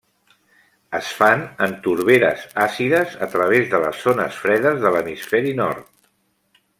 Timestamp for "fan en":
1.17-1.75